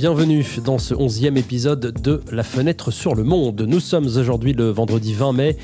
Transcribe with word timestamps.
Bienvenue 0.00 0.46
dans 0.64 0.78
ce 0.78 0.94
onzième 0.94 1.36
épisode 1.36 1.92
de 2.00 2.22
La 2.32 2.42
fenêtre 2.42 2.90
sur 2.90 3.14
le 3.14 3.22
monde. 3.22 3.60
Nous 3.68 3.80
sommes 3.80 4.06
aujourd'hui 4.06 4.54
le 4.54 4.70
vendredi 4.70 5.12
20 5.12 5.34
mai 5.34 5.56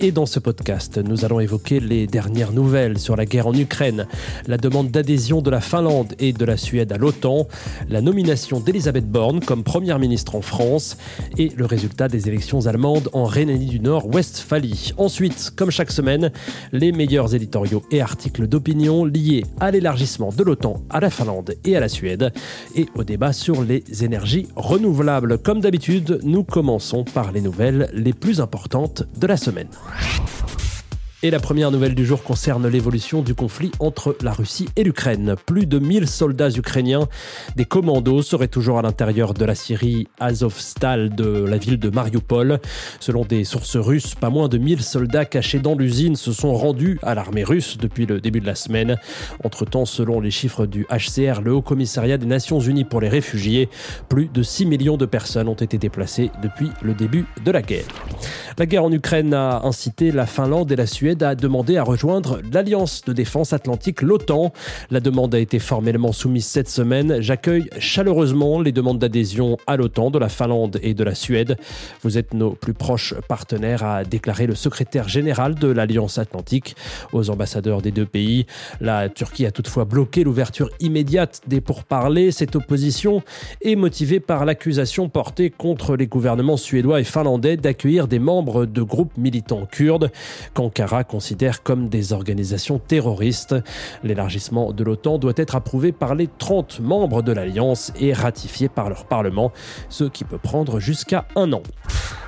et 0.00 0.10
dans 0.10 0.26
ce 0.26 0.40
podcast, 0.40 0.98
nous 0.98 1.24
allons 1.24 1.38
évoquer 1.38 1.78
les 1.78 2.08
dernières 2.08 2.50
nouvelles 2.50 2.98
sur 2.98 3.14
la 3.14 3.24
guerre 3.24 3.46
en 3.46 3.54
Ukraine, 3.54 4.08
la 4.48 4.56
demande 4.56 4.90
d'adhésion 4.90 5.40
de 5.40 5.50
la 5.50 5.60
Finlande 5.60 6.14
et 6.18 6.32
de 6.32 6.44
la 6.44 6.56
Suède 6.56 6.90
à 6.90 6.98
l'OTAN, 6.98 7.46
la 7.88 8.00
nomination 8.00 8.58
d'Elisabeth 8.58 9.08
Borne 9.08 9.38
comme 9.38 9.62
première 9.62 10.00
ministre 10.00 10.34
en 10.34 10.42
France 10.42 10.96
et 11.38 11.52
le 11.54 11.64
résultat 11.64 12.08
des 12.08 12.26
élections 12.26 12.66
allemandes 12.66 13.08
en 13.12 13.22
Rhénanie 13.22 13.66
du 13.66 13.78
Nord-Westphalie. 13.78 14.94
Ensuite, 14.96 15.52
comme 15.54 15.70
chaque 15.70 15.92
semaine, 15.92 16.32
les 16.72 16.90
meilleurs 16.90 17.32
éditoriaux 17.32 17.84
et 17.92 18.00
articles 18.00 18.48
d'opinion 18.48 19.04
liés 19.04 19.44
à 19.60 19.70
l'élargissement 19.70 20.30
de 20.36 20.42
l'OTAN 20.42 20.82
à 20.90 20.98
la 20.98 21.10
Finlande 21.10 21.54
et 21.64 21.76
à 21.76 21.80
la 21.80 21.88
Suède 21.88 22.32
et 22.74 22.86
au 22.96 23.04
débat 23.04 23.32
sur 23.32 23.62
les 23.62 23.83
énergies 24.02 24.48
renouvelables. 24.56 25.38
Comme 25.38 25.60
d'habitude, 25.60 26.20
nous 26.22 26.44
commençons 26.44 27.04
par 27.04 27.32
les 27.32 27.40
nouvelles 27.40 27.90
les 27.92 28.12
plus 28.12 28.40
importantes 28.40 29.04
de 29.16 29.26
la 29.26 29.36
semaine. 29.36 29.68
Et 31.24 31.30
la 31.30 31.40
première 31.40 31.70
nouvelle 31.70 31.94
du 31.94 32.04
jour 32.04 32.22
concerne 32.22 32.68
l'évolution 32.68 33.22
du 33.22 33.34
conflit 33.34 33.72
entre 33.78 34.14
la 34.20 34.30
Russie 34.30 34.68
et 34.76 34.84
l'Ukraine. 34.84 35.36
Plus 35.46 35.64
de 35.64 35.78
1000 35.78 36.06
soldats 36.06 36.50
ukrainiens, 36.50 37.08
des 37.56 37.64
commandos, 37.64 38.20
seraient 38.20 38.46
toujours 38.46 38.78
à 38.78 38.82
l'intérieur 38.82 39.32
de 39.32 39.42
la 39.46 39.54
Syrie 39.54 40.06
Azovstal 40.20 41.14
de 41.14 41.46
la 41.46 41.56
ville 41.56 41.78
de 41.78 41.88
Mariupol. 41.88 42.60
Selon 43.00 43.24
des 43.24 43.44
sources 43.44 43.78
russes, 43.78 44.14
pas 44.14 44.28
moins 44.28 44.48
de 44.48 44.58
1000 44.58 44.82
soldats 44.82 45.24
cachés 45.24 45.60
dans 45.60 45.74
l'usine 45.74 46.14
se 46.14 46.30
sont 46.30 46.52
rendus 46.52 46.98
à 47.02 47.14
l'armée 47.14 47.42
russe 47.42 47.78
depuis 47.78 48.04
le 48.04 48.20
début 48.20 48.40
de 48.42 48.46
la 48.46 48.54
semaine. 48.54 48.98
Entre-temps, 49.44 49.86
selon 49.86 50.20
les 50.20 50.30
chiffres 50.30 50.66
du 50.66 50.86
HCR, 50.90 51.40
le 51.40 51.54
Haut 51.54 51.62
Commissariat 51.62 52.18
des 52.18 52.26
Nations 52.26 52.60
Unies 52.60 52.84
pour 52.84 53.00
les 53.00 53.08
réfugiés, 53.08 53.70
plus 54.10 54.28
de 54.28 54.42
6 54.42 54.66
millions 54.66 54.98
de 54.98 55.06
personnes 55.06 55.48
ont 55.48 55.54
été 55.54 55.78
déplacées 55.78 56.30
depuis 56.42 56.68
le 56.82 56.92
début 56.92 57.24
de 57.42 57.50
la 57.50 57.62
guerre. 57.62 57.86
La 58.58 58.66
guerre 58.66 58.84
en 58.84 58.92
Ukraine 58.92 59.32
a 59.32 59.62
incité 59.64 60.12
la 60.12 60.26
Finlande 60.26 60.70
et 60.70 60.76
la 60.76 60.86
Suède 60.86 61.13
a 61.22 61.34
demandé 61.34 61.76
à 61.76 61.82
rejoindre 61.82 62.40
l'Alliance 62.52 63.02
de 63.06 63.12
défense 63.12 63.52
atlantique, 63.52 64.02
l'OTAN. 64.02 64.52
La 64.90 65.00
demande 65.00 65.34
a 65.34 65.38
été 65.38 65.58
formellement 65.58 66.12
soumise 66.12 66.46
cette 66.46 66.68
semaine. 66.68 67.20
J'accueille 67.20 67.68
chaleureusement 67.78 68.60
les 68.60 68.72
demandes 68.72 68.98
d'adhésion 68.98 69.56
à 69.66 69.76
l'OTAN 69.76 70.10
de 70.10 70.18
la 70.18 70.28
Finlande 70.28 70.78
et 70.82 70.94
de 70.94 71.04
la 71.04 71.14
Suède. 71.14 71.56
Vous 72.02 72.18
êtes 72.18 72.34
nos 72.34 72.52
plus 72.52 72.74
proches 72.74 73.14
partenaires, 73.28 73.84
a 73.84 74.04
déclaré 74.04 74.46
le 74.46 74.54
secrétaire 74.54 75.08
général 75.08 75.54
de 75.54 75.68
l'Alliance 75.68 76.18
atlantique 76.18 76.76
aux 77.12 77.30
ambassadeurs 77.30 77.82
des 77.82 77.90
deux 77.90 78.06
pays. 78.06 78.46
La 78.80 79.08
Turquie 79.08 79.46
a 79.46 79.50
toutefois 79.50 79.84
bloqué 79.84 80.24
l'ouverture 80.24 80.70
immédiate 80.80 81.42
des 81.46 81.60
pourparlers. 81.60 82.30
Cette 82.30 82.56
opposition 82.56 83.22
est 83.62 83.76
motivée 83.76 84.20
par 84.20 84.44
l'accusation 84.44 85.08
portée 85.08 85.50
contre 85.50 85.96
les 85.96 86.06
gouvernements 86.06 86.56
suédois 86.56 87.00
et 87.00 87.04
finlandais 87.04 87.56
d'accueillir 87.56 88.08
des 88.08 88.18
membres 88.18 88.66
de 88.66 88.82
groupes 88.82 89.16
militants 89.16 89.66
kurdes 89.66 90.10
qu'Ankara 90.54 90.93
considère 91.02 91.64
comme 91.64 91.88
des 91.88 92.12
organisations 92.12 92.78
terroristes. 92.78 93.56
L'élargissement 94.04 94.72
de 94.72 94.84
l'OTAN 94.84 95.18
doit 95.18 95.32
être 95.36 95.56
approuvé 95.56 95.90
par 95.90 96.14
les 96.14 96.28
30 96.28 96.78
membres 96.80 97.22
de 97.22 97.32
l'Alliance 97.32 97.92
et 97.98 98.12
ratifié 98.12 98.68
par 98.68 98.88
leur 98.88 99.06
Parlement, 99.06 99.52
ce 99.88 100.04
qui 100.04 100.22
peut 100.22 100.38
prendre 100.38 100.78
jusqu'à 100.78 101.26
un 101.34 101.52
an. 101.52 101.62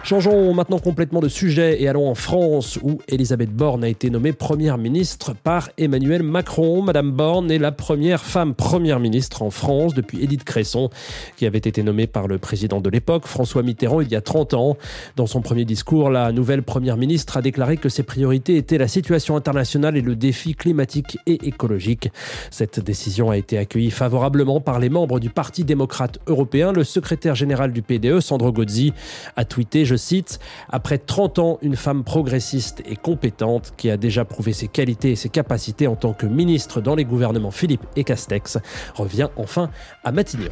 Changeons 0.06 0.54
maintenant 0.54 0.78
complètement 0.78 1.18
de 1.18 1.28
sujet 1.28 1.82
et 1.82 1.88
allons 1.88 2.08
en 2.08 2.14
France 2.14 2.78
où 2.80 3.00
Elisabeth 3.08 3.50
Borne 3.50 3.82
a 3.82 3.88
été 3.88 4.08
nommée 4.08 4.32
première 4.32 4.78
ministre 4.78 5.34
par 5.34 5.68
Emmanuel 5.78 6.22
Macron. 6.22 6.80
Madame 6.80 7.10
Borne 7.10 7.50
est 7.50 7.58
la 7.58 7.72
première 7.72 8.22
femme 8.22 8.54
première 8.54 9.00
ministre 9.00 9.42
en 9.42 9.50
France 9.50 9.94
depuis 9.94 10.22
Édith 10.22 10.44
Cresson 10.44 10.90
qui 11.36 11.44
avait 11.44 11.58
été 11.58 11.82
nommée 11.82 12.06
par 12.06 12.28
le 12.28 12.38
président 12.38 12.80
de 12.80 12.88
l'époque, 12.88 13.26
François 13.26 13.64
Mitterrand, 13.64 14.00
il 14.00 14.08
y 14.08 14.14
a 14.14 14.20
30 14.20 14.54
ans. 14.54 14.76
Dans 15.16 15.26
son 15.26 15.40
premier 15.40 15.64
discours, 15.64 16.08
la 16.08 16.30
nouvelle 16.30 16.62
première 16.62 16.96
ministre 16.96 17.36
a 17.36 17.42
déclaré 17.42 17.76
que 17.76 17.88
ses 17.88 18.04
priorités 18.04 18.55
étaient 18.56 18.78
la 18.78 18.88
situation 18.88 19.36
internationale 19.36 19.96
et 19.96 20.00
le 20.00 20.16
défi 20.16 20.54
climatique 20.54 21.18
et 21.26 21.46
écologique. 21.46 22.10
Cette 22.50 22.80
décision 22.80 23.30
a 23.30 23.36
été 23.36 23.58
accueillie 23.58 23.90
favorablement 23.90 24.60
par 24.60 24.78
les 24.78 24.88
membres 24.88 25.20
du 25.20 25.30
Parti 25.30 25.64
démocrate 25.64 26.18
européen. 26.26 26.72
Le 26.72 26.84
secrétaire 26.84 27.34
général 27.34 27.72
du 27.72 27.82
PDE, 27.82 28.20
Sandro 28.20 28.52
Gozzi, 28.52 28.92
a 29.36 29.44
tweeté, 29.44 29.84
je 29.84 29.96
cite, 29.96 30.38
Après 30.68 30.98
30 30.98 31.38
ans, 31.38 31.58
une 31.62 31.76
femme 31.76 32.04
progressiste 32.04 32.82
et 32.86 32.96
compétente 32.96 33.72
qui 33.76 33.90
a 33.90 33.96
déjà 33.96 34.24
prouvé 34.24 34.52
ses 34.52 34.68
qualités 34.68 35.12
et 35.12 35.16
ses 35.16 35.28
capacités 35.28 35.86
en 35.86 35.96
tant 35.96 36.12
que 36.12 36.26
ministre 36.26 36.80
dans 36.80 36.94
les 36.94 37.04
gouvernements 37.04 37.50
Philippe 37.50 37.86
et 37.96 38.04
Castex 38.04 38.58
revient 38.94 39.28
enfin 39.36 39.70
à 40.04 40.12
Matignon. 40.12 40.50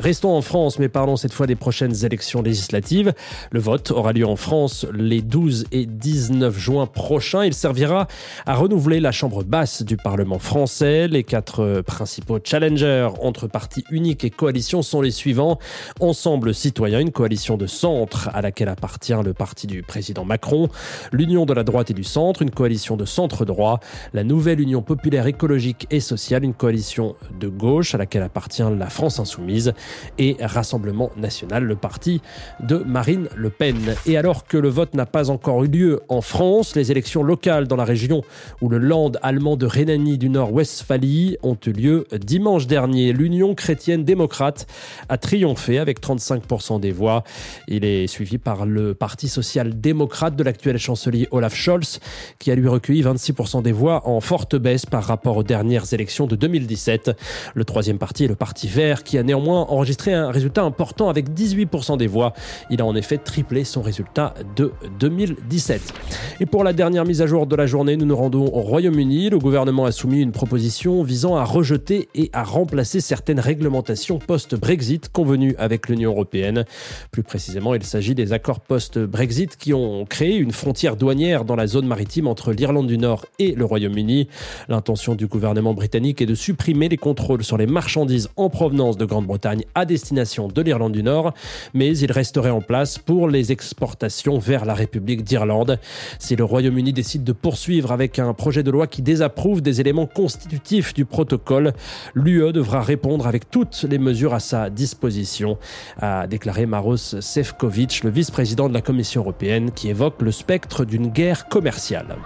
Restons 0.00 0.36
en 0.36 0.42
France, 0.42 0.78
mais 0.78 0.88
parlons 0.88 1.16
cette 1.16 1.32
fois 1.32 1.46
des 1.46 1.56
prochaines 1.56 2.04
élections 2.04 2.42
législatives. 2.42 3.12
Le 3.50 3.60
vote 3.60 3.90
aura 3.90 4.12
lieu 4.12 4.26
en 4.26 4.36
France 4.36 4.86
les 4.92 5.22
12 5.22 5.66
et 5.72 5.86
19 5.86 6.58
juin 6.58 6.86
prochains. 6.86 7.39
Il 7.44 7.54
servira 7.54 8.06
à 8.46 8.54
renouveler 8.54 9.00
la 9.00 9.12
chambre 9.12 9.44
basse 9.44 9.82
du 9.82 9.96
Parlement 9.96 10.38
français. 10.38 11.08
Les 11.08 11.24
quatre 11.24 11.82
principaux 11.86 12.38
challengers 12.42 13.08
entre 13.22 13.46
partis 13.46 13.84
uniques 13.90 14.24
et 14.24 14.30
coalitions 14.30 14.82
sont 14.82 15.00
les 15.00 15.10
suivants. 15.10 15.58
Ensemble 16.00 16.54
citoyen, 16.54 17.00
une 17.00 17.12
coalition 17.12 17.56
de 17.56 17.66
centre 17.66 18.30
à 18.32 18.42
laquelle 18.42 18.68
appartient 18.68 19.14
le 19.24 19.32
parti 19.32 19.66
du 19.66 19.82
président 19.82 20.24
Macron, 20.24 20.68
l'Union 21.12 21.46
de 21.46 21.54
la 21.54 21.64
droite 21.64 21.90
et 21.90 21.94
du 21.94 22.04
centre, 22.04 22.42
une 22.42 22.50
coalition 22.50 22.96
de 22.96 23.04
centre-droit, 23.04 23.80
la 24.12 24.24
nouvelle 24.24 24.60
Union 24.60 24.82
populaire 24.82 25.26
écologique 25.26 25.86
et 25.90 26.00
sociale, 26.00 26.44
une 26.44 26.54
coalition 26.54 27.14
de 27.38 27.48
gauche 27.48 27.94
à 27.94 27.98
laquelle 27.98 28.22
appartient 28.22 28.62
la 28.78 28.90
France 28.90 29.18
insoumise, 29.18 29.72
et 30.18 30.36
Rassemblement 30.40 31.10
national, 31.16 31.64
le 31.64 31.76
parti 31.76 32.20
de 32.60 32.76
Marine 32.78 33.28
Le 33.36 33.50
Pen. 33.50 33.94
Et 34.06 34.16
alors 34.16 34.44
que 34.44 34.56
le 34.56 34.68
vote 34.68 34.94
n'a 34.94 35.06
pas 35.06 35.30
encore 35.30 35.64
eu 35.64 35.68
lieu 35.68 36.00
en 36.08 36.20
France, 36.20 36.76
les 36.76 36.90
élections 36.90 37.22
locales 37.30 37.68
dans 37.68 37.76
la 37.76 37.84
région 37.84 38.22
où 38.60 38.68
le 38.68 38.78
land 38.78 39.12
allemand 39.22 39.56
de 39.56 39.64
Rhénanie 39.64 40.18
du 40.18 40.28
Nord-Westphalie 40.28 41.36
ont 41.44 41.56
eu 41.64 41.70
lieu 41.70 42.06
dimanche 42.18 42.66
dernier. 42.66 43.12
L'Union 43.12 43.54
chrétienne 43.54 44.04
démocrate 44.04 44.66
a 45.08 45.16
triomphé 45.16 45.78
avec 45.78 46.02
35% 46.02 46.80
des 46.80 46.90
voix. 46.90 47.22
Il 47.68 47.84
est 47.84 48.08
suivi 48.08 48.38
par 48.38 48.66
le 48.66 48.94
Parti 48.94 49.28
social-démocrate 49.28 50.34
de 50.34 50.42
l'actuel 50.42 50.76
chancelier 50.76 51.28
Olaf 51.30 51.54
Scholz, 51.54 52.00
qui 52.40 52.50
a 52.50 52.56
lui 52.56 52.66
recueilli 52.66 53.02
26% 53.02 53.62
des 53.62 53.70
voix 53.70 54.08
en 54.08 54.20
forte 54.20 54.56
baisse 54.56 54.84
par 54.84 55.04
rapport 55.04 55.36
aux 55.36 55.44
dernières 55.44 55.94
élections 55.94 56.26
de 56.26 56.34
2017. 56.34 57.12
Le 57.54 57.64
troisième 57.64 57.98
parti 57.98 58.24
est 58.24 58.28
le 58.28 58.34
Parti 58.34 58.66
vert, 58.66 59.04
qui 59.04 59.18
a 59.18 59.22
néanmoins 59.22 59.66
enregistré 59.68 60.12
un 60.12 60.32
résultat 60.32 60.62
important 60.62 61.08
avec 61.08 61.30
18% 61.30 61.96
des 61.96 62.08
voix. 62.08 62.32
Il 62.70 62.80
a 62.80 62.84
en 62.84 62.96
effet 62.96 63.18
triplé 63.18 63.62
son 63.62 63.82
résultat 63.82 64.34
de 64.56 64.72
2017. 64.98 65.92
Et 66.40 66.46
pour 66.46 66.64
la 66.64 66.72
dernière 66.72 67.04
mise 67.04 67.19
à 67.20 67.26
jour 67.26 67.46
de 67.46 67.56
la 67.56 67.66
journée, 67.66 67.96
nous 67.96 68.06
nous 68.06 68.16
rendons 68.16 68.46
au 68.46 68.60
Royaume-Uni. 68.60 69.28
Le 69.28 69.38
gouvernement 69.38 69.84
a 69.84 69.92
soumis 69.92 70.22
une 70.22 70.32
proposition 70.32 71.02
visant 71.02 71.36
à 71.36 71.44
rejeter 71.44 72.08
et 72.14 72.30
à 72.32 72.44
remplacer 72.44 73.00
certaines 73.00 73.40
réglementations 73.40 74.18
post-Brexit 74.18 75.10
convenues 75.10 75.54
avec 75.58 75.88
l'Union 75.88 76.12
européenne. 76.12 76.64
Plus 77.10 77.22
précisément, 77.22 77.74
il 77.74 77.82
s'agit 77.82 78.14
des 78.14 78.32
accords 78.32 78.60
post-Brexit 78.60 79.56
qui 79.56 79.74
ont 79.74 80.06
créé 80.06 80.36
une 80.36 80.52
frontière 80.52 80.96
douanière 80.96 81.44
dans 81.44 81.56
la 81.56 81.66
zone 81.66 81.86
maritime 81.86 82.26
entre 82.26 82.52
l'Irlande 82.52 82.86
du 82.86 82.96
Nord 82.96 83.26
et 83.38 83.54
le 83.54 83.66
Royaume-Uni. 83.66 84.28
L'intention 84.68 85.14
du 85.14 85.26
gouvernement 85.26 85.74
britannique 85.74 86.22
est 86.22 86.26
de 86.26 86.34
supprimer 86.34 86.88
les 86.88 86.96
contrôles 86.96 87.44
sur 87.44 87.58
les 87.58 87.66
marchandises 87.66 88.30
en 88.36 88.48
provenance 88.48 88.96
de 88.96 89.04
Grande-Bretagne 89.04 89.64
à 89.74 89.84
destination 89.84 90.48
de 90.48 90.62
l'Irlande 90.62 90.92
du 90.92 91.02
Nord, 91.02 91.34
mais 91.74 91.96
il 91.98 92.12
resterait 92.12 92.50
en 92.50 92.62
place 92.62 92.98
pour 92.98 93.28
les 93.28 93.52
exportations 93.52 94.38
vers 94.38 94.64
la 94.64 94.74
République 94.74 95.22
d'Irlande. 95.22 95.78
Si 96.18 96.34
le 96.34 96.44
Royaume-Uni 96.44 96.92
décide 96.92 97.09
de 97.18 97.32
poursuivre 97.32 97.92
avec 97.92 98.18
un 98.18 98.32
projet 98.34 98.62
de 98.62 98.70
loi 98.70 98.86
qui 98.86 99.02
désapprouve 99.02 99.60
des 99.60 99.80
éléments 99.80 100.06
constitutifs 100.06 100.94
du 100.94 101.04
protocole, 101.04 101.72
l'UE 102.14 102.52
devra 102.52 102.82
répondre 102.82 103.26
avec 103.26 103.50
toutes 103.50 103.84
les 103.88 103.98
mesures 103.98 104.34
à 104.34 104.40
sa 104.40 104.70
disposition, 104.70 105.58
a 105.98 106.26
déclaré 106.26 106.66
Maros 106.66 106.96
Sefcovic, 106.96 108.04
le 108.04 108.10
vice-président 108.10 108.68
de 108.68 108.74
la 108.74 108.82
Commission 108.82 109.22
européenne, 109.22 109.72
qui 109.72 109.88
évoque 109.88 110.22
le 110.22 110.32
spectre 110.32 110.84
d'une 110.84 111.08
guerre 111.08 111.48
commerciale. 111.48 112.16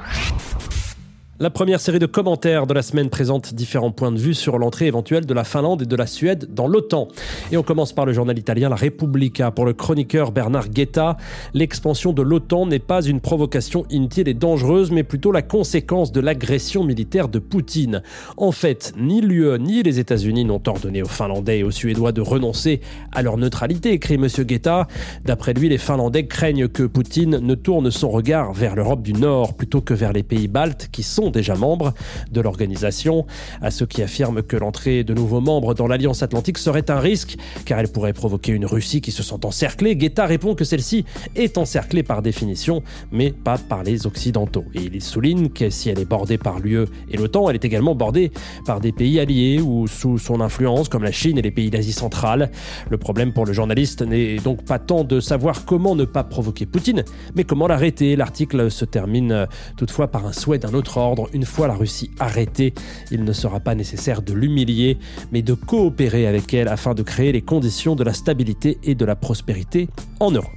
La 1.45 1.51
première 1.51 1.79
série 1.79 1.99
de 1.99 2.07
commentaires 2.07 2.67
de 2.67 2.73
la 2.73 2.81
semaine 2.81 3.11
présente 3.11 3.53
différents 3.53 3.91
points 3.91 4.11
de 4.11 4.19
vue 4.19 4.33
sur 4.33 4.57
l'entrée 4.57 4.87
éventuelle 4.87 5.27
de 5.27 5.35
la 5.35 5.45
Finlande 5.45 5.83
et 5.83 5.85
de 5.85 5.95
la 5.95 6.07
Suède 6.07 6.49
dans 6.55 6.67
l'OTAN. 6.67 7.09
Et 7.53 7.59
on 7.59 7.63
commence 7.63 7.93
par 7.93 8.07
le 8.07 8.15
journal 8.15 8.39
italien 8.39 8.71
La 8.71 8.77
Repubblica. 8.77 9.51
Pour 9.51 9.67
le 9.67 9.75
chroniqueur 9.75 10.33
Bernard 10.33 10.71
Guetta, 10.71 11.19
l'expansion 11.53 12.15
de 12.15 12.23
l'OTAN 12.23 12.65
n'est 12.65 12.79
pas 12.79 13.03
une 13.03 13.21
provocation 13.21 13.85
inutile 13.91 14.27
et 14.27 14.33
dangereuse, 14.33 14.91
mais 14.91 15.03
plutôt 15.03 15.33
la 15.33 15.43
conséquence 15.43 16.13
de 16.13 16.21
l'agression 16.23 16.83
militaire 16.83 17.29
de 17.29 17.39
Poutine. 17.39 18.03
En 18.39 18.51
fait, 18.51 18.95
ni 18.97 19.21
l'UE 19.21 19.59
ni 19.59 19.83
les 19.83 19.99
États-Unis 19.99 20.47
n'ont 20.47 20.63
ordonné 20.67 21.03
aux 21.03 21.09
Finlandais 21.09 21.59
et 21.59 21.63
aux 21.63 21.71
Suédois 21.71 22.13
de 22.13 22.23
renoncer 22.23 22.81
à 23.13 23.21
leur 23.21 23.37
neutralité, 23.37 23.93
écrit 23.93 24.15
M. 24.15 24.29
Guetta. 24.29 24.89
D'après 25.27 25.53
lui, 25.53 25.69
les 25.69 25.77
Finlandais 25.77 26.27
craignent 26.27 26.69
que 26.69 26.85
Poutine 26.85 27.37
ne 27.37 27.55
tourne 27.55 27.91
son 27.91 28.09
regard 28.09 28.55
vers 28.55 28.77
l'Europe 28.77 29.03
du 29.03 29.13
Nord 29.13 29.53
plutôt 29.53 29.83
que 29.83 29.93
vers 29.93 30.15
les 30.15 30.23
pays 30.23 30.49
baltes 30.49 30.89
qui 30.91 31.03
sont 31.03 31.34
déjà 31.35 31.55
membres 31.55 31.93
de 32.33 32.41
l'organisation. 32.41 33.27
À 33.61 33.71
ceux 33.71 33.87
qui 33.87 34.03
affirment 34.03 34.43
que 34.43 34.57
l'entrée 34.57 35.05
de 35.05 35.13
nouveaux 35.13 35.41
membres 35.41 35.75
dans 35.75 35.87
l'Alliance 35.87 36.23
Atlantique 36.23 36.59
serait 36.59 36.91
un 36.91 36.99
risque, 36.99 37.37
car 37.67 37.79
elle 37.79 37.89
pourrait 37.89 38.13
provoquer 38.13 38.53
une 38.53 38.65
Russie 38.65 39.01
qui 39.01 39.13
se 39.13 39.23
sent 39.23 39.45
encerclée, 39.45 39.97
Guetta 39.97 40.25
répond 40.25 40.55
que 40.55 40.65
celle-ci 40.65 41.05
est 41.37 41.59
encerclée 41.59 42.03
par 42.03 42.23
définition, 42.23 42.83
mais 43.13 43.31
pas 43.31 43.59
par 43.59 43.83
les 43.83 44.07
Occidentaux. 44.07 44.65
Et 44.75 44.91
il 44.93 45.03
souligne 45.03 45.49
que 45.49 45.71
si 45.71 45.91
elle 45.91 45.99
est 45.99 46.09
bordée 46.09 46.39
par 46.39 46.61
l'UE 46.61 46.87
et 47.11 47.17
l'OTAN, 47.17 47.51
elle 47.51 47.57
est 47.57 47.65
également 47.65 47.95
bordée 47.95 48.31
par 48.65 48.81
des 48.81 48.93
pays 48.93 49.21
alliés 49.21 49.61
ou 49.61 49.87
sous 49.87 50.19
son 50.19 50.41
influence, 50.41 50.89
comme 50.89 51.03
la 51.03 51.13
Chine 51.13 51.39
et 51.39 51.43
les 51.43 51.51
pays 51.51 51.71
d'Asie 51.71 51.93
centrale. 51.93 52.51
Le 52.91 52.97
problème 52.97 53.33
pour 53.33 53.45
le 53.45 53.53
journaliste 53.53 54.03
n'est 54.03 54.37
donc 54.37 54.65
pas 54.65 54.79
tant 54.79 55.05
de 55.05 55.21
savoir 55.21 55.65
comment 55.65 55.97
ne 55.97 56.05
pas 56.05 56.25
provoquer 56.25 56.67
Poutine, 56.67 57.05
mais 57.35 57.45
comment 57.45 57.67
l'arrêter. 57.67 58.17
L'article 58.17 58.71
se 58.71 58.85
termine 58.85 59.47
toutefois 59.77 60.09
par 60.09 60.27
un 60.27 60.33
souhait 60.33 60.59
d'un 60.59 60.75
autre 60.75 60.97
ordre 60.99 61.14
une 61.33 61.45
fois 61.45 61.69
la 61.69 61.75
Russie 61.75 62.11
arrêtée, 62.19 62.75
il 63.11 63.25
ne 63.25 63.33
sera 63.33 63.61
pas 63.61 63.75
nécessaire 63.75 64.23
de 64.23 64.33
l'humilier, 64.33 64.99
mais 65.33 65.43
de 65.43 65.55
coopérer 65.55 66.27
avec 66.27 66.53
elle 66.55 66.69
afin 66.69 66.95
de 66.95 67.03
créer 67.03 67.33
les 67.33 67.43
conditions 67.43 67.97
de 67.97 68.05
la 68.05 68.13
stabilité 68.13 68.79
et 68.83 68.95
de 68.95 69.05
la 69.05 69.17
prospérité 69.17 69.89
en 70.21 70.31
Europe. 70.31 70.51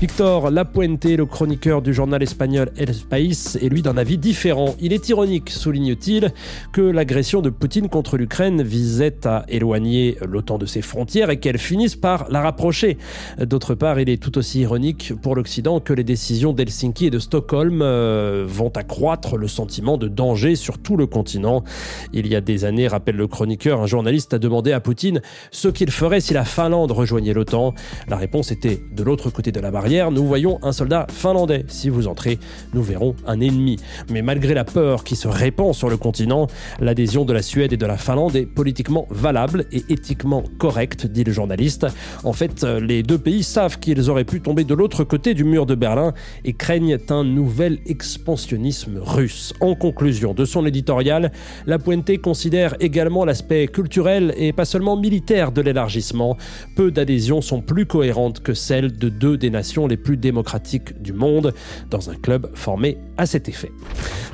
Victor 0.00 0.50
Lapuente, 0.50 1.04
le 1.04 1.26
chroniqueur 1.26 1.82
du 1.82 1.94
journal 1.94 2.22
espagnol 2.22 2.72
El 2.76 2.92
País, 3.08 3.56
est 3.60 3.68
lui 3.68 3.82
d'un 3.82 3.96
avis 3.96 4.18
différent. 4.18 4.74
Il 4.80 4.92
est 4.92 5.08
ironique, 5.08 5.50
souligne-t-il, 5.50 6.32
que 6.72 6.80
l'agression 6.80 7.40
de 7.40 7.50
Poutine 7.50 7.88
contre 7.88 8.16
l'Ukraine 8.16 8.62
visait 8.62 9.26
à 9.26 9.44
éloigner 9.48 10.18
l'OTAN 10.26 10.58
de 10.58 10.66
ses 10.66 10.82
frontières 10.82 11.30
et 11.30 11.38
qu'elle 11.38 11.58
finisse 11.58 11.96
par 11.96 12.26
la 12.30 12.40
rapprocher. 12.40 12.98
D'autre 13.38 13.74
part, 13.74 14.00
il 14.00 14.08
est 14.08 14.20
tout 14.20 14.38
aussi 14.38 14.60
ironique 14.60 15.12
pour 15.22 15.36
l'Occident 15.36 15.80
que 15.80 15.92
les 15.92 16.04
décisions 16.04 16.52
d'Helsinki 16.52 17.06
et 17.06 17.10
de 17.10 17.18
Stockholm 17.18 17.80
euh, 17.82 18.44
vont 18.46 18.70
accroître 18.70 19.36
le 19.36 19.48
sentiment 19.48 19.71
de 19.72 20.08
danger 20.08 20.54
sur 20.54 20.78
tout 20.78 20.98
le 20.98 21.06
continent. 21.06 21.64
Il 22.12 22.26
y 22.26 22.36
a 22.36 22.42
des 22.42 22.66
années, 22.66 22.88
rappelle 22.88 23.16
le 23.16 23.26
chroniqueur, 23.26 23.80
un 23.80 23.86
journaliste 23.86 24.34
a 24.34 24.38
demandé 24.38 24.72
à 24.72 24.80
Poutine 24.80 25.22
ce 25.50 25.68
qu'il 25.68 25.90
ferait 25.90 26.20
si 26.20 26.34
la 26.34 26.44
Finlande 26.44 26.92
rejoignait 26.92 27.32
l'OTAN. 27.32 27.72
La 28.08 28.16
réponse 28.16 28.52
était 28.52 28.80
de 28.94 29.02
l'autre 29.02 29.30
côté 29.30 29.50
de 29.50 29.60
la 29.60 29.70
barrière, 29.70 30.10
nous 30.10 30.26
voyons 30.26 30.58
un 30.62 30.72
soldat 30.72 31.06
finlandais. 31.08 31.64
Si 31.68 31.88
vous 31.88 32.06
entrez, 32.06 32.38
nous 32.74 32.82
verrons 32.82 33.14
un 33.26 33.40
ennemi. 33.40 33.78
Mais 34.10 34.20
malgré 34.20 34.52
la 34.52 34.64
peur 34.64 35.04
qui 35.04 35.16
se 35.16 35.26
répand 35.26 35.74
sur 35.74 35.88
le 35.88 35.96
continent, 35.96 36.48
l'adhésion 36.78 37.24
de 37.24 37.32
la 37.32 37.40
Suède 37.40 37.72
et 37.72 37.78
de 37.78 37.86
la 37.86 37.96
Finlande 37.96 38.36
est 38.36 38.46
politiquement 38.46 39.06
valable 39.08 39.64
et 39.72 39.84
éthiquement 39.88 40.44
correcte, 40.58 41.06
dit 41.06 41.24
le 41.24 41.32
journaliste. 41.32 41.86
En 42.24 42.34
fait, 42.34 42.62
les 42.64 43.02
deux 43.02 43.18
pays 43.18 43.42
savent 43.42 43.78
qu'ils 43.78 44.10
auraient 44.10 44.24
pu 44.24 44.42
tomber 44.42 44.64
de 44.64 44.74
l'autre 44.74 45.02
côté 45.04 45.32
du 45.32 45.44
mur 45.44 45.64
de 45.64 45.74
Berlin 45.74 46.12
et 46.44 46.52
craignent 46.52 46.98
un 47.08 47.24
nouvel 47.24 47.78
expansionnisme 47.86 48.98
russe. 48.98 49.54
En 49.62 49.76
conclusion 49.76 50.34
de 50.34 50.44
son 50.44 50.66
éditorial, 50.66 51.30
La 51.66 51.78
Puente 51.78 52.18
considère 52.20 52.74
également 52.80 53.24
l'aspect 53.24 53.68
culturel 53.68 54.34
et 54.36 54.52
pas 54.52 54.64
seulement 54.64 54.96
militaire 54.96 55.52
de 55.52 55.62
l'élargissement. 55.62 56.36
Peu 56.74 56.90
d'adhésions 56.90 57.40
sont 57.40 57.60
plus 57.60 57.86
cohérentes 57.86 58.40
que 58.40 58.54
celles 58.54 58.98
de 58.98 59.08
deux 59.08 59.36
des 59.36 59.50
nations 59.50 59.86
les 59.86 59.96
plus 59.96 60.16
démocratiques 60.16 61.00
du 61.00 61.12
monde, 61.12 61.54
dans 61.90 62.10
un 62.10 62.16
club 62.16 62.50
formé 62.54 62.98
à 63.16 63.24
cet 63.24 63.48
effet. 63.48 63.70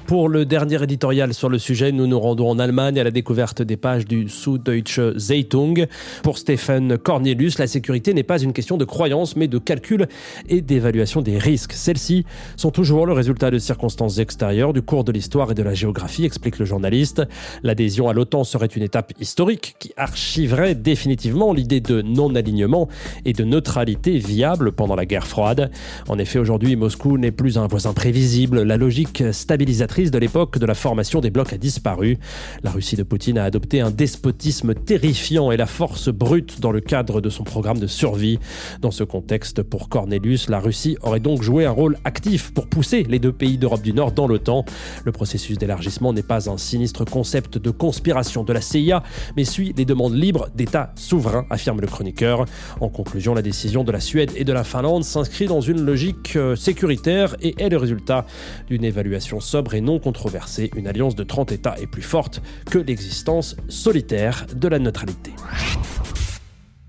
Pour 0.06 0.30
le 0.30 0.46
dernier 0.46 0.82
éditorial 0.82 1.34
sur 1.34 1.50
le 1.50 1.58
sujet, 1.58 1.92
nous 1.92 2.06
nous 2.06 2.18
rendons 2.18 2.48
en 2.48 2.58
Allemagne 2.58 2.98
à 2.98 3.04
la 3.04 3.10
découverte 3.10 3.60
des 3.60 3.76
pages 3.76 4.06
du 4.06 4.30
Süddeutsche 4.30 5.18
Zeitung. 5.18 5.86
Pour 6.22 6.38
Stephen 6.38 6.96
Cornelius, 6.96 7.58
la 7.58 7.66
sécurité 7.66 8.14
n'est 8.14 8.22
pas 8.22 8.40
une 8.40 8.54
question 8.54 8.78
de 8.78 8.86
croyance, 8.86 9.36
mais 9.36 9.48
de 9.48 9.58
calcul 9.58 10.08
et 10.48 10.62
d'évaluation 10.62 11.20
des 11.20 11.36
risques. 11.36 11.74
Celles-ci 11.74 12.24
sont 12.56 12.70
toujours 12.70 13.04
le 13.04 13.12
résultat 13.12 13.50
de 13.50 13.58
circonstances 13.58 14.16
extérieures, 14.16 14.72
du 14.72 14.80
cours 14.80 15.04
de 15.04 15.12
l'histoire 15.18 15.50
et 15.50 15.54
de 15.54 15.64
la 15.64 15.74
géographie, 15.74 16.24
explique 16.24 16.60
le 16.60 16.64
journaliste. 16.64 17.22
L'adhésion 17.64 18.08
à 18.08 18.12
l'OTAN 18.12 18.44
serait 18.44 18.66
une 18.66 18.84
étape 18.84 19.12
historique 19.18 19.74
qui 19.80 19.92
archiverait 19.96 20.76
définitivement 20.76 21.52
l'idée 21.52 21.80
de 21.80 22.02
non-alignement 22.02 22.88
et 23.24 23.32
de 23.32 23.42
neutralité 23.42 24.18
viable 24.18 24.70
pendant 24.70 24.94
la 24.94 25.06
guerre 25.06 25.26
froide. 25.26 25.72
En 26.08 26.20
effet, 26.20 26.38
aujourd'hui, 26.38 26.76
Moscou 26.76 27.18
n'est 27.18 27.32
plus 27.32 27.58
un 27.58 27.66
voisin 27.66 27.94
prévisible. 27.94 28.62
La 28.62 28.76
logique 28.76 29.24
stabilisatrice 29.32 30.12
de 30.12 30.18
l'époque 30.18 30.58
de 30.58 30.66
la 30.66 30.74
formation 30.74 31.20
des 31.20 31.30
blocs 31.30 31.52
a 31.52 31.58
disparu. 31.58 32.18
La 32.62 32.70
Russie 32.70 32.94
de 32.94 33.02
Poutine 33.02 33.38
a 33.38 33.44
adopté 33.44 33.80
un 33.80 33.90
despotisme 33.90 34.74
terrifiant 34.74 35.50
et 35.50 35.56
la 35.56 35.66
force 35.66 36.10
brute 36.10 36.60
dans 36.60 36.70
le 36.70 36.80
cadre 36.80 37.20
de 37.20 37.28
son 37.28 37.42
programme 37.42 37.80
de 37.80 37.88
survie. 37.88 38.38
Dans 38.80 38.92
ce 38.92 39.02
contexte, 39.02 39.64
pour 39.64 39.88
Cornelius, 39.88 40.48
la 40.48 40.60
Russie 40.60 40.96
aurait 41.02 41.18
donc 41.18 41.42
joué 41.42 41.66
un 41.66 41.72
rôle 41.72 41.98
actif 42.04 42.52
pour 42.52 42.68
pousser 42.68 43.02
les 43.02 43.18
deux 43.18 43.32
pays 43.32 43.58
d'Europe 43.58 43.82
du 43.82 43.92
Nord 43.92 44.12
dans 44.12 44.28
l'OTAN. 44.28 44.64
Le 45.08 45.12
processus 45.12 45.56
d'élargissement 45.56 46.12
n'est 46.12 46.22
pas 46.22 46.50
un 46.50 46.58
sinistre 46.58 47.06
concept 47.06 47.56
de 47.56 47.70
conspiration 47.70 48.44
de 48.44 48.52
la 48.52 48.60
CIA, 48.60 49.02
mais 49.38 49.46
suit 49.46 49.72
les 49.74 49.86
demandes 49.86 50.12
libres 50.12 50.50
d'États 50.54 50.92
souverains, 50.96 51.46
affirme 51.48 51.80
le 51.80 51.86
chroniqueur. 51.86 52.44
En 52.82 52.90
conclusion, 52.90 53.32
la 53.32 53.40
décision 53.40 53.84
de 53.84 53.90
la 53.90 54.00
Suède 54.00 54.30
et 54.36 54.44
de 54.44 54.52
la 54.52 54.64
Finlande 54.64 55.04
s'inscrit 55.04 55.46
dans 55.46 55.62
une 55.62 55.80
logique 55.80 56.36
euh, 56.36 56.56
sécuritaire 56.56 57.36
et 57.40 57.54
est 57.56 57.70
le 57.70 57.78
résultat 57.78 58.26
d'une 58.66 58.84
évaluation 58.84 59.40
sobre 59.40 59.72
et 59.72 59.80
non 59.80 59.98
controversée, 59.98 60.70
une 60.76 60.86
alliance 60.86 61.16
de 61.16 61.24
30 61.24 61.52
États 61.52 61.76
est 61.80 61.86
plus 61.86 62.02
forte 62.02 62.42
que 62.70 62.76
l'existence 62.76 63.56
solitaire 63.70 64.44
de 64.54 64.68
la 64.68 64.78
neutralité. 64.78 65.32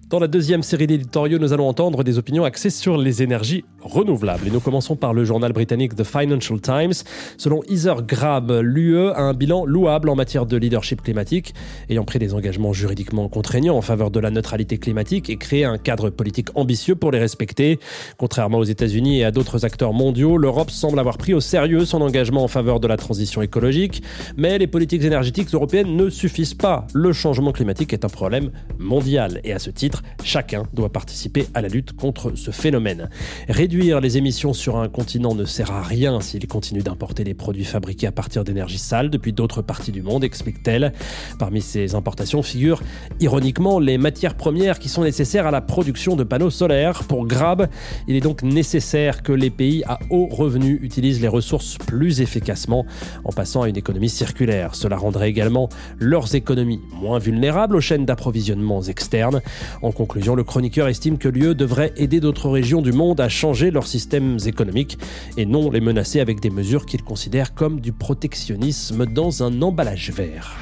Dans 0.10 0.18
la 0.18 0.28
deuxième 0.28 0.64
série 0.64 0.88
d'éditoriaux, 0.88 1.38
nous 1.38 1.54
allons 1.54 1.68
entendre 1.68 2.04
des 2.04 2.18
opinions 2.18 2.44
axées 2.44 2.72
sur 2.72 2.98
les 2.98 3.22
énergies 3.22 3.64
renouvelables. 3.80 4.48
Et 4.48 4.50
nous 4.50 4.60
commençons 4.60 4.96
par 4.96 5.14
le 5.14 5.24
journal 5.24 5.54
britannique 5.54 5.96
The 5.96 6.04
Financial 6.04 6.60
Times. 6.60 6.94
Selon 7.38 7.62
Heather 7.70 8.02
Grab, 8.02 8.52
l'UE 8.64 9.12
a 9.12 9.22
un 9.22 9.36
bilan 9.36 9.66
louable 9.66 10.10
en 10.10 10.16
matière 10.16 10.48
de 10.48 10.58
leadership 10.58 11.04
climatique, 11.04 11.54
ayant 11.90 12.06
pris 12.06 12.18
des 12.18 12.34
engagements 12.34 12.74
juridiquement 12.74 13.30
contraignants 13.30 13.78
en 13.78 13.84
faveur 13.84 14.10
de 14.10 14.20
la 14.20 14.32
neutralité 14.32 14.80
climatique 14.80 15.30
et 15.30 15.38
créé 15.38 15.64
un 15.64 15.78
cadre 15.78 16.10
politique 16.10 16.50
ambitieux 16.56 16.96
pour 16.96 17.12
les 17.12 17.20
respecter. 17.20 17.80
Contrairement 18.18 18.58
aux 18.58 18.64
États-Unis 18.64 19.20
et 19.20 19.26
à 19.26 19.32
d'autres 19.32 19.64
acteurs 19.64 19.94
mondiaux, 19.94 20.38
l'Europe 20.38 20.72
semble 20.72 20.98
avoir 20.98 21.20
pris 21.20 21.36
au 21.36 21.40
sérieux 21.40 21.86
son 21.86 22.02
engagement 22.02 22.44
en 22.44 22.48
faveur 22.48 22.80
de 22.80 22.88
la 22.88 22.98
transition 22.98 23.44
écologique, 23.44 24.02
mais 24.38 24.58
les 24.58 24.66
politiques 24.66 25.04
énergétiques 25.04 25.54
européennes 25.54 25.96
ne 25.96 26.10
suffisent 26.10 26.56
pas. 26.56 26.88
Le 26.96 27.14
changement 27.14 27.52
climatique 27.52 27.94
est 27.94 28.06
un 28.06 28.10
problème 28.10 28.50
mondial 28.80 29.40
et 29.44 29.54
à 29.54 29.60
ce 29.60 29.70
titre, 29.70 29.99
chacun 30.24 30.64
doit 30.74 30.92
participer 30.92 31.48
à 31.54 31.62
la 31.62 31.68
lutte 31.68 31.94
contre 31.94 32.36
ce 32.36 32.52
phénomène. 32.52 33.10
Réduire 33.48 34.02
les 34.02 34.18
émissions 34.18 34.54
sur 34.54 34.78
un 34.78 34.88
continent 34.88 35.36
ne 35.36 35.46
sert 35.46 35.72
à 35.72 35.82
rien 35.82 36.22
s'il 36.22 36.48
continue 36.48 36.82
d'importer 36.82 37.24
les 37.24 37.34
produits 37.34 37.66
fabriqués 37.66 38.08
à 38.08 38.12
partir 38.12 38.44
d'énergie 38.44 38.78
sale 38.78 39.10
depuis 39.10 39.34
d'autres 39.34 39.62
parties 39.62 39.92
du 39.92 40.02
monde, 40.02 40.24
explique-t-elle. 40.24 40.94
Parmi 41.38 41.62
ces 41.62 41.96
importations 41.96 42.44
figurent 42.44 42.82
ironiquement 43.20 43.80
les 43.80 43.98
matières 43.98 44.36
premières 44.36 44.80
qui 44.80 44.90
sont 44.90 45.04
nécessaires 45.04 45.48
à 45.48 45.52
la 45.52 45.62
production 45.62 46.16
de 46.16 46.24
panneaux 46.24 46.50
solaires. 46.50 47.04
Pour 47.04 47.26
Grab, 47.26 47.68
il 48.08 48.16
est 48.16 48.22
donc 48.22 48.44
nécessaire 48.44 49.24
que 49.24 49.32
les 49.32 49.50
pays 49.50 49.84
à 49.86 50.00
haut 50.10 50.28
revenu 50.28 50.80
utilisent 50.82 51.22
les 51.22 51.28
ressources 51.28 51.78
plus 51.78 52.22
efficacement 52.22 52.86
en 53.24 53.32
passant 53.32 53.64
à 53.64 53.70
une 53.70 53.78
économie 53.78 54.10
circulaire. 54.10 54.76
Cela 54.76 54.98
rendrait 54.98 55.30
également 55.30 55.70
leurs 55.98 56.36
économies 56.36 56.82
moins 56.94 57.20
vulnérables 57.20 57.76
aux 57.76 57.82
chaînes 57.82 58.06
d'approvisionnement 58.06 58.82
externes. 58.84 59.42
Conclusion, 59.92 60.36
le 60.36 60.44
chroniqueur 60.44 60.88
estime 60.88 61.18
que 61.18 61.28
l'UE 61.28 61.56
devrait 61.56 61.94
aider 61.98 62.20
d'autres 62.20 62.50
régions 62.50 62.82
du 62.82 62.92
monde 62.92 63.20
à 63.22 63.30
changer 63.30 63.72
leurs 63.72 63.88
systèmes 63.88 64.38
économiques 64.46 64.98
et 65.38 65.46
non 65.46 65.70
les 65.70 65.82
menacer 65.82 66.20
avec 66.20 66.40
des 66.40 66.50
mesures 66.50 66.86
qu'il 66.86 67.04
considère 67.04 67.54
comme 67.54 67.80
du 67.80 67.92
protectionnisme 67.92 69.06
dans 69.06 69.44
un 69.44 69.62
emballage 69.62 70.12
vert. 70.12 70.58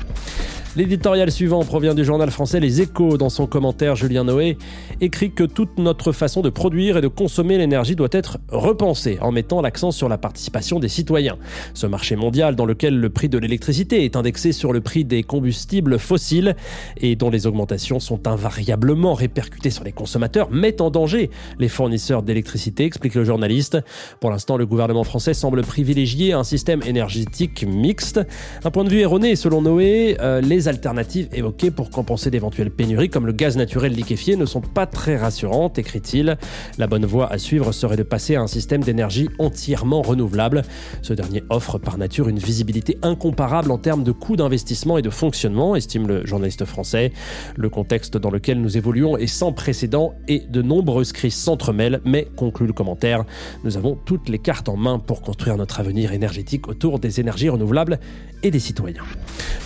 L'éditorial 0.77 1.31
suivant 1.31 1.63
provient 1.63 1.95
du 1.95 2.05
journal 2.05 2.29
français 2.29 2.59
Les 2.59 2.81
Échos. 2.81 3.17
Dans 3.17 3.31
son 3.31 3.47
commentaire, 3.47 3.95
Julien 3.95 4.25
Noé 4.25 4.59
écrit 5.01 5.31
que 5.31 5.43
toute 5.43 5.79
notre 5.79 6.11
façon 6.11 6.41
de 6.41 6.51
produire 6.51 6.97
et 6.97 7.01
de 7.01 7.07
consommer 7.07 7.57
l'énergie 7.57 7.95
doit 7.95 8.09
être 8.11 8.37
repensée 8.49 9.17
en 9.21 9.31
mettant 9.31 9.59
l'accent 9.59 9.89
sur 9.89 10.07
la 10.07 10.19
participation 10.19 10.77
des 10.79 10.87
citoyens. 10.87 11.37
Ce 11.73 11.87
marché 11.87 12.15
mondial 12.15 12.55
dans 12.55 12.67
lequel 12.67 12.95
le 12.99 13.09
prix 13.09 13.27
de 13.27 13.39
l'électricité 13.39 14.05
est 14.05 14.15
indexé 14.15 14.51
sur 14.51 14.71
le 14.71 14.79
prix 14.79 15.03
des 15.03 15.23
combustibles 15.23 15.97
fossiles 15.97 16.55
et 16.97 17.15
dont 17.15 17.31
les 17.31 17.47
augmentations 17.47 17.99
sont 17.99 18.27
invariablement 18.27 19.15
répercutées 19.15 19.71
sur 19.71 19.83
les 19.83 19.93
consommateurs 19.93 20.51
met 20.51 20.79
en 20.79 20.91
danger 20.91 21.31
les 21.57 21.69
fournisseurs 21.69 22.21
d'électricité, 22.21 22.85
explique 22.85 23.15
le 23.15 23.23
journaliste. 23.23 23.79
Pour 24.19 24.29
l'instant, 24.29 24.57
le 24.57 24.67
gouvernement 24.67 25.03
français 25.03 25.33
semble 25.33 25.63
privilégier 25.63 26.33
un 26.33 26.43
système 26.43 26.83
énergétique 26.85 27.65
mixte. 27.67 28.19
Un 28.63 28.69
point 28.69 28.83
de 28.83 28.91
vue 28.91 28.99
erroné 28.99 29.35
selon 29.35 29.63
Noé, 29.63 30.17
euh, 30.21 30.39
alternatives 30.67 31.29
évoquées 31.33 31.71
pour 31.71 31.89
compenser 31.89 32.29
d'éventuelles 32.29 32.71
pénuries, 32.71 33.09
comme 33.09 33.25
le 33.25 33.31
gaz 33.31 33.57
naturel 33.57 33.93
liquéfié, 33.93 34.35
ne 34.35 34.45
sont 34.45 34.61
pas 34.61 34.85
très 34.85 35.17
rassurantes, 35.17 35.77
écrit-il. 35.77 36.37
La 36.77 36.87
bonne 36.87 37.05
voie 37.05 37.31
à 37.31 37.37
suivre 37.37 37.71
serait 37.71 37.97
de 37.97 38.03
passer 38.03 38.35
à 38.35 38.41
un 38.41 38.47
système 38.47 38.83
d'énergie 38.83 39.29
entièrement 39.39 40.01
renouvelable. 40.01 40.63
Ce 41.01 41.13
dernier 41.13 41.43
offre 41.49 41.77
par 41.77 41.97
nature 41.97 42.29
une 42.29 42.39
visibilité 42.39 42.97
incomparable 43.01 43.71
en 43.71 43.77
termes 43.77 44.03
de 44.03 44.11
coûts 44.11 44.35
d'investissement 44.35 44.97
et 44.97 45.01
de 45.01 45.09
fonctionnement, 45.09 45.75
estime 45.75 46.07
le 46.07 46.25
journaliste 46.25 46.65
français. 46.65 47.11
Le 47.55 47.69
contexte 47.69 48.17
dans 48.17 48.31
lequel 48.31 48.61
nous 48.61 48.77
évoluons 48.77 49.17
est 49.17 49.27
sans 49.27 49.51
précédent 49.51 50.13
et 50.27 50.39
de 50.39 50.61
nombreuses 50.61 51.11
crises 51.11 51.35
s'entremêlent, 51.35 52.01
mais, 52.05 52.27
conclut 52.35 52.67
le 52.67 52.73
commentaire, 52.73 53.25
nous 53.63 53.77
avons 53.77 53.95
toutes 53.95 54.29
les 54.29 54.39
cartes 54.39 54.69
en 54.69 54.77
main 54.77 54.99
pour 54.99 55.21
construire 55.21 55.57
notre 55.57 55.79
avenir 55.79 56.11
énergétique 56.11 56.67
autour 56.67 56.99
des 56.99 57.19
énergies 57.19 57.49
renouvelables 57.49 57.99
et 58.43 58.51
des 58.51 58.59
citoyens. 58.59 59.03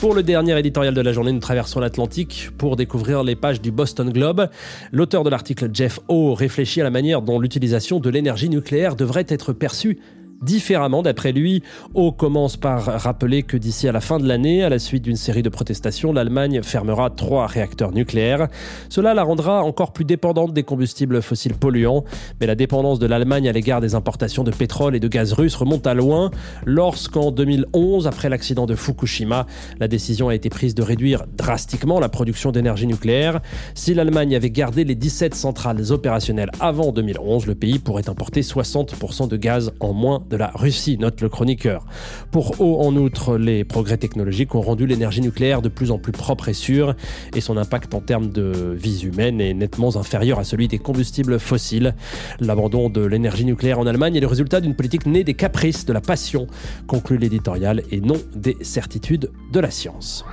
Pour 0.01 0.15
le 0.15 0.23
dernier 0.23 0.57
éditorial 0.57 0.95
de 0.95 1.01
la 1.01 1.13
journée, 1.13 1.31
nous 1.31 1.39
traversons 1.39 1.79
l'Atlantique 1.79 2.49
pour 2.57 2.75
découvrir 2.75 3.23
les 3.23 3.35
pages 3.35 3.61
du 3.61 3.69
Boston 3.69 4.09
Globe. 4.09 4.49
L'auteur 4.91 5.23
de 5.23 5.29
l'article 5.29 5.69
Jeff 5.71 5.99
O 6.07 6.33
réfléchit 6.33 6.81
à 6.81 6.83
la 6.83 6.89
manière 6.89 7.21
dont 7.21 7.39
l'utilisation 7.39 7.99
de 7.99 8.09
l'énergie 8.09 8.49
nucléaire 8.49 8.95
devrait 8.95 9.27
être 9.29 9.53
perçue 9.53 9.99
différemment. 10.41 11.01
D'après 11.01 11.31
lui, 11.31 11.63
O 11.93 12.11
commence 12.11 12.57
par 12.57 12.83
rappeler 12.83 13.43
que 13.43 13.57
d'ici 13.57 13.87
à 13.87 13.91
la 13.91 14.01
fin 14.01 14.19
de 14.19 14.27
l'année, 14.27 14.63
à 14.63 14.69
la 14.69 14.79
suite 14.79 15.03
d'une 15.03 15.15
série 15.15 15.43
de 15.43 15.49
protestations, 15.49 16.13
l'Allemagne 16.13 16.61
fermera 16.63 17.09
trois 17.09 17.47
réacteurs 17.47 17.91
nucléaires. 17.91 18.47
Cela 18.89 19.13
la 19.13 19.23
rendra 19.23 19.63
encore 19.63 19.93
plus 19.93 20.05
dépendante 20.05 20.53
des 20.53 20.63
combustibles 20.63 21.21
fossiles 21.21 21.55
polluants. 21.55 22.03
Mais 22.39 22.47
la 22.47 22.55
dépendance 22.55 22.99
de 22.99 23.05
l'Allemagne 23.05 23.47
à 23.47 23.51
l'égard 23.51 23.81
des 23.81 23.95
importations 23.95 24.43
de 24.43 24.51
pétrole 24.51 24.95
et 24.95 24.99
de 24.99 25.07
gaz 25.07 25.33
russe 25.33 25.55
remonte 25.55 25.87
à 25.87 25.93
loin. 25.93 26.31
Lorsqu'en 26.65 27.31
2011, 27.31 28.07
après 28.07 28.29
l'accident 28.29 28.65
de 28.65 28.75
Fukushima, 28.75 29.45
la 29.79 29.87
décision 29.87 30.29
a 30.29 30.35
été 30.35 30.49
prise 30.49 30.75
de 30.75 30.81
réduire 30.81 31.25
drastiquement 31.37 31.99
la 31.99 32.09
production 32.09 32.51
d'énergie 32.51 32.87
nucléaire. 32.87 33.41
Si 33.75 33.93
l'Allemagne 33.93 34.35
avait 34.35 34.49
gardé 34.49 34.83
les 34.83 34.95
17 34.95 35.35
centrales 35.35 35.91
opérationnelles 35.91 36.51
avant 36.59 36.91
2011, 36.91 37.45
le 37.45 37.55
pays 37.55 37.79
pourrait 37.79 38.09
importer 38.09 38.41
60% 38.41 39.27
de 39.27 39.37
gaz 39.37 39.71
en 39.79 39.93
moins 39.93 40.23
de 40.31 40.37
la 40.37 40.51
Russie, 40.55 40.97
note 40.97 41.21
le 41.21 41.29
chroniqueur. 41.29 41.85
Pour 42.31 42.59
haut, 42.59 42.81
en 42.81 42.95
outre, 42.95 43.37
les 43.37 43.63
progrès 43.63 43.97
technologiques 43.97 44.55
ont 44.55 44.61
rendu 44.61 44.87
l'énergie 44.87 45.21
nucléaire 45.21 45.61
de 45.61 45.69
plus 45.69 45.91
en 45.91 45.99
plus 45.99 46.11
propre 46.11 46.49
et 46.49 46.53
sûre, 46.53 46.95
et 47.35 47.41
son 47.41 47.57
impact 47.57 47.93
en 47.93 47.99
termes 47.99 48.29
de 48.29 48.73
vie 48.75 49.01
humaine 49.03 49.41
est 49.41 49.53
nettement 49.53 49.95
inférieur 49.97 50.39
à 50.39 50.43
celui 50.43 50.67
des 50.67 50.79
combustibles 50.79 51.39
fossiles. 51.39 51.93
L'abandon 52.39 52.89
de 52.89 53.01
l'énergie 53.01 53.45
nucléaire 53.45 53.79
en 53.79 53.85
Allemagne 53.85 54.15
est 54.15 54.21
le 54.21 54.27
résultat 54.27 54.61
d'une 54.61 54.75
politique 54.75 55.05
née 55.05 55.23
des 55.23 55.33
caprices, 55.33 55.85
de 55.85 55.93
la 55.93 56.01
passion, 56.01 56.47
conclut 56.87 57.17
l'éditorial, 57.17 57.83
et 57.91 58.01
non 58.01 58.17
des 58.35 58.57
certitudes 58.61 59.29
de 59.51 59.59
la 59.59 59.69
science. 59.69 60.25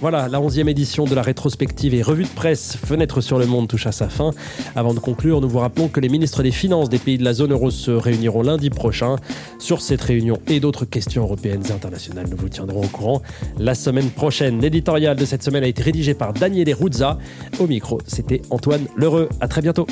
Voilà, 0.00 0.28
la 0.28 0.40
11e 0.40 0.68
édition 0.68 1.06
de 1.06 1.14
la 1.16 1.22
rétrospective 1.22 1.92
et 1.92 2.02
revue 2.02 2.22
de 2.22 2.28
presse 2.28 2.76
Fenêtre 2.76 3.20
sur 3.20 3.36
le 3.36 3.46
monde 3.46 3.66
touche 3.66 3.88
à 3.88 3.92
sa 3.92 4.08
fin. 4.08 4.30
Avant 4.76 4.94
de 4.94 5.00
conclure, 5.00 5.40
nous 5.40 5.48
vous 5.48 5.58
rappelons 5.58 5.88
que 5.88 5.98
les 5.98 6.08
ministres 6.08 6.44
des 6.44 6.52
Finances 6.52 6.88
des 6.88 6.98
pays 6.98 7.18
de 7.18 7.24
la 7.24 7.34
zone 7.34 7.50
euro 7.50 7.72
se 7.72 7.90
réuniront 7.90 8.42
lundi 8.42 8.70
prochain. 8.70 9.16
Sur 9.58 9.80
cette 9.80 10.02
réunion 10.02 10.38
et 10.46 10.60
d'autres 10.60 10.84
questions 10.84 11.22
européennes 11.24 11.64
et 11.68 11.72
internationales, 11.72 12.26
nous 12.30 12.36
vous 12.36 12.48
tiendrons 12.48 12.84
au 12.84 12.88
courant 12.88 13.22
la 13.58 13.74
semaine 13.74 14.10
prochaine. 14.10 14.60
L'éditorial 14.60 15.16
de 15.16 15.24
cette 15.24 15.42
semaine 15.42 15.64
a 15.64 15.68
été 15.68 15.82
rédigé 15.82 16.14
par 16.14 16.32
Daniele 16.32 16.72
Ruzza. 16.74 17.18
Au 17.58 17.66
micro, 17.66 18.00
c'était 18.06 18.42
Antoine 18.50 18.86
Lheureux. 18.96 19.28
À 19.40 19.48
très 19.48 19.62
bientôt. 19.62 19.88